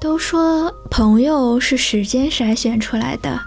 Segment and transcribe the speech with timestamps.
[0.00, 3.40] 都说朋友是时间筛选出来的，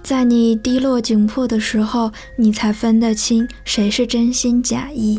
[0.00, 5.18] 在你低落窘迫的时候，你才分得清谁是真心假意；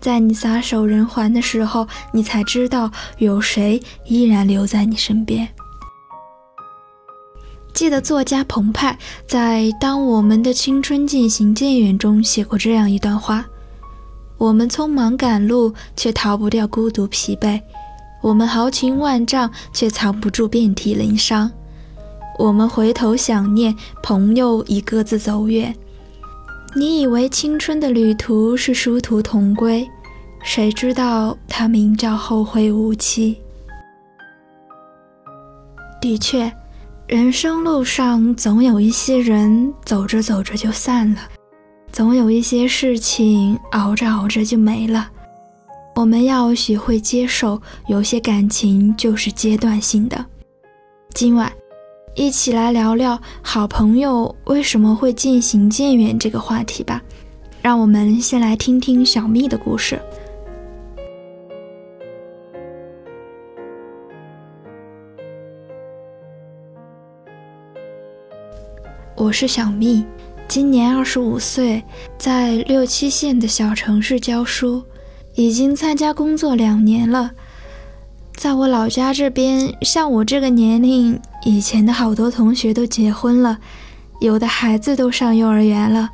[0.00, 5.48] 在你撒手人寰的时候，你才知道有谁依然留在你身边。
[7.72, 8.96] 记得作家澎湃
[9.26, 13.44] 在《当我们的青春渐行渐远》中写过这样一段话：
[14.38, 17.60] 我们匆忙赶路，却逃不掉孤独疲惫。
[18.24, 21.50] 我们豪情万丈，却藏不住遍体鳞伤。
[22.38, 25.76] 我们回头想念，朋友已各自走远。
[26.74, 29.86] 你以为青春的旅途是殊途同归，
[30.42, 33.36] 谁知道它名叫后会无期。
[36.00, 36.50] 的确，
[37.06, 41.20] 人生路上总有一些人走着走着就散了，
[41.92, 45.10] 总有一些事情熬着熬着就没了。
[45.96, 50.26] 我们要学会接受，有些感情就是阶段性的。
[51.14, 51.50] 今晚，
[52.16, 57.00] 一起来聊聊好朋友为什么会渐行渐远这个话题吧。
[57.62, 60.00] 让我们先来听听小蜜的故事。
[69.16, 70.04] 我是小蜜，
[70.48, 71.84] 今年二十五岁，
[72.18, 74.82] 在六七线的小城市教书。
[75.36, 77.32] 已经参加工作两年了，
[78.36, 83.58] 在我老家这边，像我这个年龄，以前的好多同学都结婚了，
[84.20, 86.10] 有的孩子都上幼儿园了。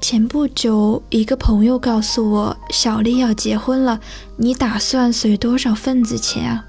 [0.00, 4.00] 前不久，一个朋友告诉我，小丽要结婚了，
[4.36, 6.64] 你打算随多少份子钱啊？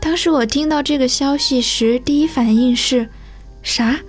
[0.00, 3.08] 当时我听到这个消息时，第一反应是，
[3.62, 4.00] 啥？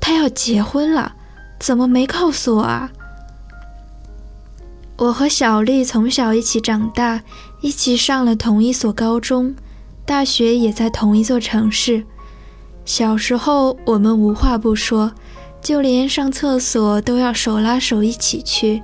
[0.00, 1.14] 她要结婚了？
[1.58, 2.90] 怎么没告诉我啊？
[4.96, 7.20] 我和小丽从小一起长大，
[7.60, 9.54] 一起上了同一所高中，
[10.06, 12.04] 大学也在同一座城市。
[12.84, 15.12] 小时候我们无话不说，
[15.60, 18.80] 就连上厕所都要手拉手一起去。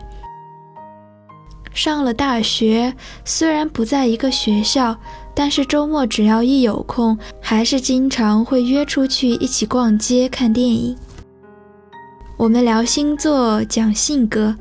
[1.73, 2.93] 上了大学，
[3.25, 4.97] 虽然不在一个学校，
[5.33, 10.97] 但是周末只要一有空，还是经常会约出去一起逛街、看电影。
[12.37, 14.57] 我们聊星座，讲性格。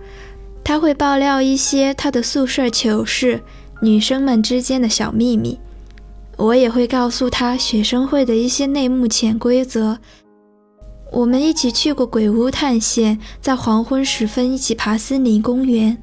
[0.69, 3.41] 他会爆料一些他的宿舍糗事，
[3.81, 5.59] 女生们之间的小秘密。
[6.38, 9.97] 我也会告诉他学生会的一些内幕潜规则。
[11.12, 15.97] 我们一起去过鬼屋探险，在黄昏时分一起爬森林公园。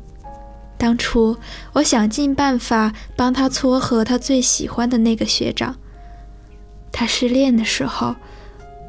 [0.76, 1.36] 当初
[1.74, 5.76] 我想尽办法帮他撮合他最喜欢的那个学长。
[6.90, 8.16] 他失恋的时候，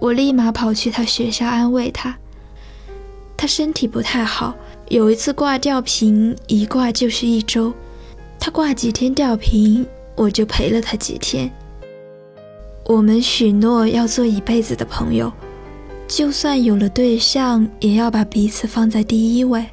[0.02, 2.18] 我立马跑去他学校安慰他。
[3.38, 4.56] 他身体不太好。
[4.90, 7.74] 有一次挂吊瓶，一挂就是一周。
[8.40, 11.52] 他挂几天吊瓶，我就陪了他几天。
[12.86, 15.30] 我们许诺要做一辈子的朋友，
[16.08, 19.66] 就算有了对象，也要把彼此放在第一位。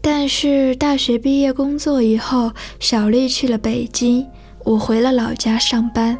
[0.00, 4.26] 但是大学毕业工作以后，小丽去了北京，
[4.64, 6.16] 我回了老家上班。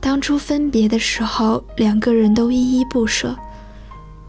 [0.00, 3.36] 当初分别的时候，两个人都依依不舍。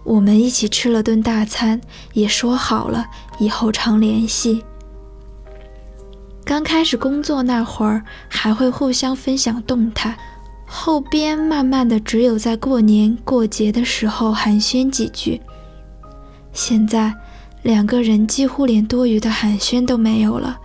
[0.03, 1.79] 我们一起吃了顿大餐，
[2.13, 3.05] 也说好了
[3.39, 4.63] 以后常联系。
[6.43, 10.17] 刚开始工作那会儿，还会互相分享动态，
[10.65, 15.39] 后边慢慢的只有在过年过节的时候寒暄几句。
[16.51, 17.13] 现在
[17.61, 20.59] 两个人几乎连多余的寒暄都没有了，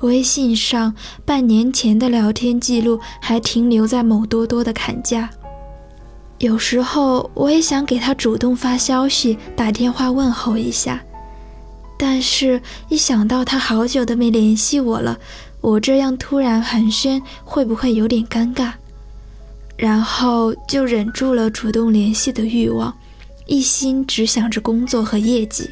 [0.00, 0.94] 微信上
[1.26, 5.28] 半年前的聊天记录还停留在某多多的砍价。
[6.44, 11.02] 有时候我也想给他主动发消息、打电话问候一下，
[11.98, 12.60] 但是
[12.90, 15.18] 一想到他好久都没联系我了，
[15.62, 18.72] 我这样突然寒暄会不会有点尴尬？
[19.78, 22.94] 然后就忍住了主动联系的欲望，
[23.46, 25.70] 一心只想着工作和业绩。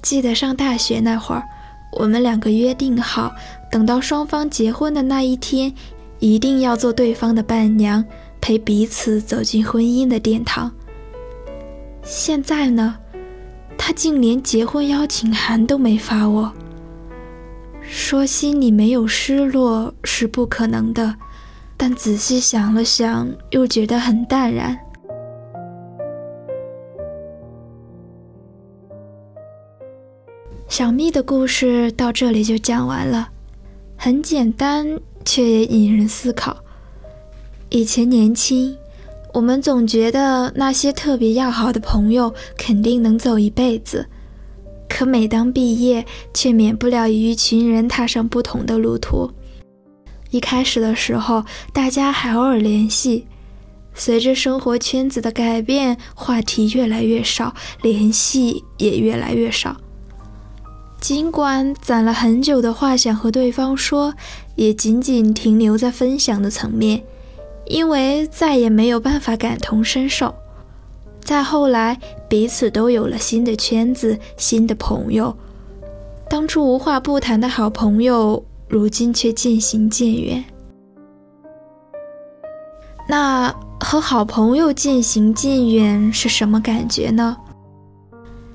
[0.00, 1.42] 记得上大学那会儿，
[1.98, 3.30] 我们两个约定好，
[3.70, 5.74] 等到双方结婚的那一天。
[6.20, 8.02] 一定要做对方的伴娘，
[8.44, 10.70] 陪彼此走进婚姻的殿堂。
[12.02, 12.94] 现在呢，
[13.78, 16.52] 他竟连结婚邀请函都没发我。
[17.80, 21.16] 说心里没有失落是不可能的，
[21.78, 24.78] 但仔细想了想，又觉得很淡然。
[30.68, 33.30] 小蜜的故事到这里就讲完了，
[33.96, 35.00] 很简单。
[35.24, 36.54] 却也引人思考。
[37.74, 38.78] 以前年轻，
[39.32, 44.06] 我们总觉得那些特别要好的朋友肯定能走一辈子，
[44.88, 49.28] 可每当毕业，却免不了与一群人踏上不同的路途。
[50.30, 53.26] 一开始的时候，大家还偶尔联系，
[53.92, 59.76] 随着生活圈子的改变，话题越来越少，联系也越来越少。
[61.00, 64.14] 尽管攒了很久的话想和对方说，
[64.54, 67.02] 也仅仅停留在分享的层面，
[67.66, 70.34] 因为再也没有办法感同身受。
[71.20, 75.34] 再后来，彼此都有了新的圈子、新的朋友，
[76.28, 80.44] 当初无话不谈的好朋友，如今却渐行渐远。
[83.08, 87.36] 那和好朋友渐行渐远是什么感觉呢？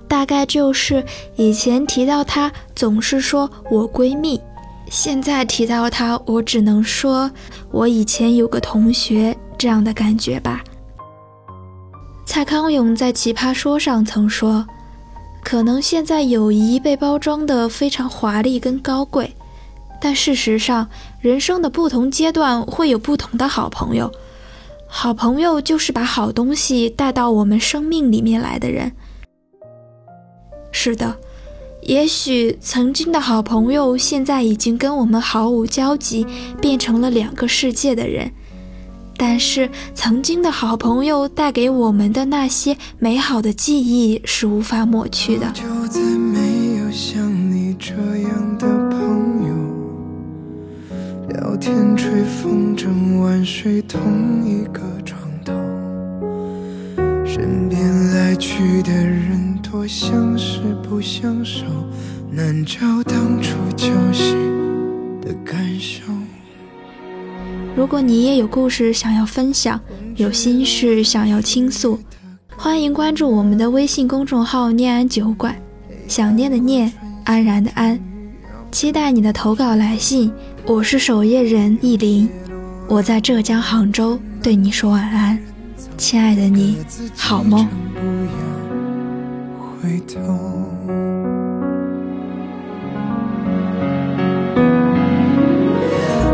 [0.08, 1.06] 大概就是
[1.36, 4.42] 以前提到她总是说我闺蜜，
[4.90, 7.30] 现在提到他我只能说
[7.72, 10.64] 我以前有个同学这样的感觉吧。
[12.26, 14.66] 蔡康永在《奇葩说》上曾说，
[15.44, 19.34] 可能现在友谊被包装得非常华丽跟高贵，
[20.00, 20.88] 但事实上，
[21.22, 24.12] 人生的不同阶段会有不同的好朋友，
[24.88, 28.92] 好朋友就是把好东西带到我们生命里面来的人。
[30.72, 31.18] 是的，
[31.82, 36.26] 也许曾经的好朋友现在已经跟我们毫无交集，
[36.62, 38.32] 变成了两个世界的人。
[39.18, 45.52] 但是曾经的好朋友带给我们的那些美好的记忆是无法抹去的。
[45.54, 49.00] 就再没有像你这样的朋
[49.48, 50.94] 友，
[51.34, 54.00] 聊天吹风筝晚睡同
[54.46, 55.52] 一个床头，
[57.26, 59.49] 身边来去的人。
[59.72, 61.64] 多相识不相守，
[62.32, 64.36] 难找当初交心
[65.22, 66.02] 的感受。
[67.76, 69.80] 如果你也有故事想要分享，
[70.16, 72.00] 有心事想要倾诉，
[72.58, 75.56] 欢迎关注我们的微信公众号“念安酒馆”，
[76.10, 76.92] 想念的念，
[77.24, 78.00] 安然的安，
[78.72, 80.32] 期待你的投稿来信。
[80.66, 82.28] 我是守夜人意林，
[82.88, 85.40] 我在浙江杭州对你说晚安，
[85.96, 86.78] 亲爱的你，
[87.16, 87.68] 好梦。
[89.90, 90.22] 回头，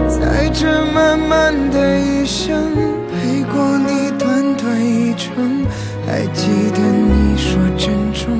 [0.10, 2.74] 在这漫漫的一生，
[3.10, 5.66] 陪过你短短一程，
[6.06, 8.38] 还记得你说珍重。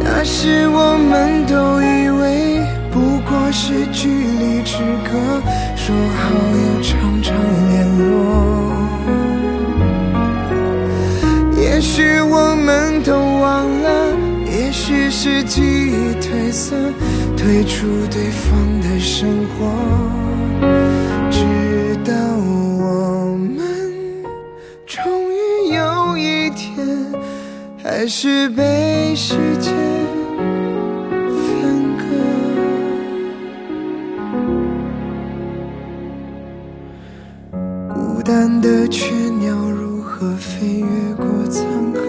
[0.00, 1.37] 那是我们
[17.80, 19.70] 住对方的生活，
[21.30, 21.38] 直
[22.04, 23.56] 到我们
[24.84, 25.36] 终于
[25.72, 26.84] 有一天，
[27.80, 29.72] 还是被时间
[31.30, 32.02] 分割，
[37.94, 41.28] 孤单的雀鸟如何飞越过？
[41.48, 41.62] 沧
[41.94, 42.00] 海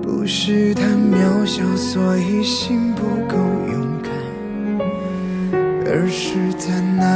[0.00, 3.02] 不是太渺小，所以心不，
[6.08, 7.15] 是在那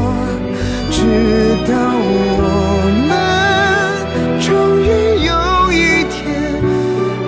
[1.01, 1.07] 直
[1.65, 1.73] 到
[2.37, 2.45] 我
[3.09, 3.11] 们
[4.39, 4.45] 终
[4.83, 4.85] 于
[5.25, 5.33] 有
[5.73, 6.21] 一天，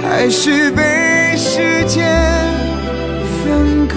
[0.04, 2.06] 还是被时间
[3.42, 3.96] 分割。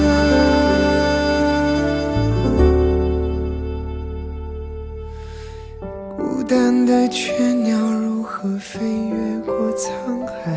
[6.16, 10.56] 孤单的雀鸟如何飞越过沧海？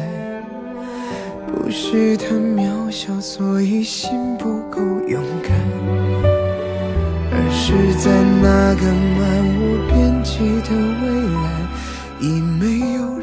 [1.46, 5.52] 不是太渺小，所以心不够勇敢，
[7.70, 8.10] 是在
[8.42, 11.06] 那个漫无边际的未
[11.44, 11.46] 来，
[12.20, 13.19] 已没有。